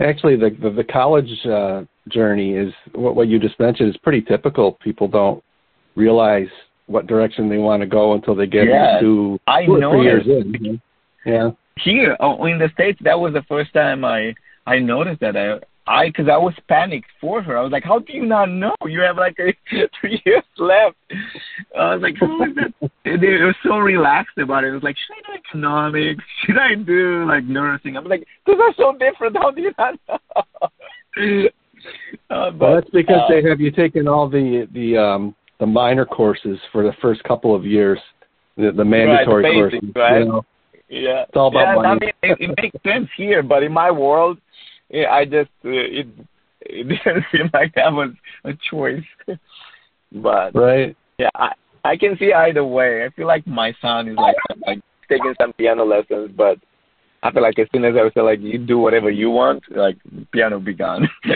Actually, 0.00 0.36
the 0.36 0.50
the, 0.60 0.70
the 0.70 0.84
college 0.84 1.30
uh, 1.46 1.82
journey 2.08 2.54
is 2.54 2.72
what 2.94 3.14
what 3.14 3.28
you 3.28 3.38
just 3.38 3.58
mentioned 3.60 3.90
is 3.90 3.96
pretty 3.98 4.22
typical. 4.22 4.72
People 4.72 5.06
don't 5.06 5.42
realize 5.94 6.48
what 6.86 7.06
direction 7.06 7.48
they 7.48 7.58
want 7.58 7.80
to 7.80 7.86
go 7.86 8.14
until 8.14 8.34
they 8.34 8.46
get 8.46 8.68
into 8.68 9.38
I 9.46 9.66
know 9.66 10.00
years 10.00 10.26
in. 10.26 10.80
Yeah. 11.24 11.50
Here, 11.80 12.16
oh, 12.20 12.44
in 12.44 12.58
the 12.58 12.68
states, 12.74 13.00
that 13.02 13.18
was 13.18 13.32
the 13.32 13.42
first 13.48 13.72
time 13.72 14.04
I 14.04 14.34
I 14.66 14.78
noticed 14.78 15.20
that. 15.20 15.36
I 15.36 15.58
I 15.86 16.08
because 16.08 16.28
I 16.28 16.38
was 16.38 16.54
panicked 16.68 17.10
for 17.20 17.42
her. 17.42 17.58
I 17.58 17.62
was 17.62 17.72
like, 17.72 17.84
"How 17.84 17.98
do 17.98 18.12
you 18.12 18.24
not 18.24 18.50
know? 18.50 18.74
You 18.86 19.00
have 19.02 19.16
like 19.16 19.36
a, 19.38 19.54
three 20.00 20.22
years 20.24 20.42
left." 20.58 20.96
I 21.78 21.94
was 21.94 22.02
like, 22.02 22.14
"How 22.18 22.42
is 22.44 22.54
that?" 22.56 22.90
They 23.04 23.26
were 23.26 23.56
so 23.62 23.78
relaxed 23.78 24.38
about 24.38 24.64
it. 24.64 24.68
It 24.68 24.72
was 24.74 24.82
like, 24.82 24.96
"Should 24.96 25.16
I 25.16 25.32
do 25.32 25.42
economics? 25.48 26.24
Should 26.44 26.58
I 26.58 26.74
do 26.74 27.26
like 27.28 27.44
nursing?" 27.44 27.96
I'm 27.96 28.04
like, 28.04 28.26
"These 28.46 28.56
are 28.60 28.74
so 28.76 28.96
different. 28.98 29.36
How 29.36 29.50
do 29.50 29.60
you 29.62 29.72
not 29.78 29.94
know?" 30.08 31.48
Uh, 32.30 32.50
but, 32.50 32.58
well, 32.58 32.74
that's 32.76 32.90
because 32.90 33.20
uh, 33.24 33.28
they 33.28 33.46
have 33.46 33.60
you 33.60 33.70
taken 33.70 34.08
all 34.08 34.26
the 34.26 34.66
the 34.72 34.96
um 34.96 35.34
the 35.60 35.66
minor 35.66 36.06
courses 36.06 36.58
for 36.72 36.82
the 36.82 36.92
first 37.02 37.22
couple 37.24 37.54
of 37.54 37.66
years, 37.66 37.98
the, 38.56 38.72
the 38.72 38.84
mandatory 38.84 39.44
right, 39.44 39.50
the 39.50 39.78
courses. 39.78 39.90
Right? 39.94 40.18
You 40.20 40.24
know? 40.24 40.46
Yeah, 40.88 41.22
it's 41.22 41.36
all 41.36 41.48
about 41.48 41.60
yeah, 41.60 41.74
money. 41.74 41.88
I 41.88 41.94
mean, 41.94 42.12
it, 42.22 42.50
it 42.50 42.54
makes 42.62 42.82
sense 42.82 43.08
here, 43.16 43.42
but 43.42 43.62
in 43.62 43.72
my 43.72 43.90
world, 43.90 44.38
yeah, 44.94 45.10
I 45.10 45.24
just 45.24 45.50
uh, 45.64 45.70
it 45.70 46.06
it 46.60 46.88
didn't 47.04 47.24
seem 47.32 47.50
like 47.52 47.74
that 47.74 47.92
was 47.92 48.12
a 48.44 48.52
choice. 48.70 49.02
but 50.12 50.54
right, 50.54 50.96
yeah, 51.18 51.30
I 51.34 51.52
I 51.84 51.96
can 51.96 52.16
see 52.18 52.32
either 52.32 52.64
way. 52.64 53.04
I 53.04 53.10
feel 53.10 53.26
like 53.26 53.44
my 53.46 53.74
son 53.82 54.08
is 54.08 54.16
like 54.16 54.36
like 54.66 54.78
taking 55.08 55.34
some 55.40 55.52
piano 55.54 55.84
lessons, 55.84 56.30
but 56.36 56.58
I 57.24 57.32
feel 57.32 57.42
like 57.42 57.58
as 57.58 57.66
soon 57.72 57.84
as 57.84 57.94
I 57.98 58.04
was 58.04 58.12
like 58.14 58.40
you 58.40 58.58
do 58.58 58.78
whatever 58.78 59.10
you 59.10 59.30
want, 59.30 59.64
like 59.70 59.96
piano 60.30 60.60
be 60.60 60.74
gone. 60.74 61.08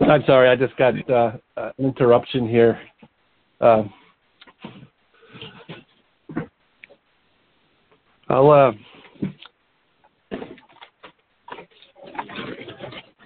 I'm 0.00 0.24
sorry, 0.26 0.48
I 0.48 0.56
just 0.56 0.76
got 0.76 0.94
uh, 1.08 1.32
uh, 1.56 1.70
an 1.78 1.84
interruption 1.84 2.48
here. 2.48 2.80
Uh, 3.60 3.84
I'll 8.28 8.50
uh, 8.50 8.72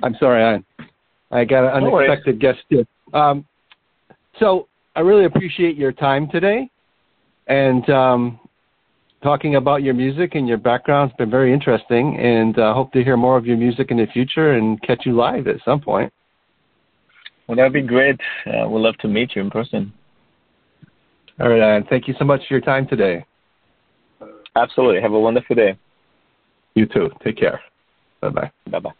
I'm 0.04 0.14
sorry, 0.16 0.44
I 0.44 0.86
I 1.30 1.44
got 1.44 1.64
an 1.64 1.82
no 1.82 1.96
unexpected 1.96 2.38
guest 2.38 2.60
here. 2.68 2.84
Um, 3.14 3.46
so 4.38 4.68
I 4.94 5.00
really 5.00 5.24
appreciate 5.24 5.76
your 5.76 5.92
time 5.92 6.28
today, 6.30 6.70
and 7.46 7.88
um, 7.88 8.38
talking 9.22 9.56
about 9.56 9.82
your 9.82 9.94
music 9.94 10.34
and 10.34 10.46
your 10.46 10.58
background 10.58 11.10
has 11.10 11.16
been 11.16 11.30
very 11.30 11.52
interesting. 11.52 12.18
And 12.18 12.58
uh, 12.58 12.74
hope 12.74 12.92
to 12.92 13.02
hear 13.02 13.16
more 13.16 13.38
of 13.38 13.46
your 13.46 13.56
music 13.56 13.90
in 13.90 13.96
the 13.96 14.06
future 14.12 14.52
and 14.52 14.80
catch 14.82 15.06
you 15.06 15.16
live 15.16 15.48
at 15.48 15.56
some 15.64 15.80
point. 15.80 16.12
Well, 17.48 17.56
that'd 17.56 17.72
be 17.72 17.82
great. 17.82 18.20
Uh, 18.46 18.68
we'd 18.68 18.80
love 18.80 18.96
to 18.98 19.08
meet 19.08 19.34
you 19.34 19.42
in 19.42 19.50
person. 19.50 19.92
All 21.40 21.48
right, 21.48 21.76
and 21.76 21.86
thank 21.88 22.06
you 22.06 22.14
so 22.18 22.24
much 22.24 22.42
for 22.46 22.54
your 22.54 22.60
time 22.60 22.86
today. 22.86 23.24
Absolutely. 24.54 25.00
Have 25.00 25.12
a 25.12 25.18
wonderful 25.20 25.56
day. 25.56 25.76
You 26.74 26.86
too. 26.86 27.10
Take 27.24 27.38
care. 27.38 27.60
Bye 28.20 28.28
bye. 28.28 28.50
Bye 28.70 28.78
bye. 28.78 28.92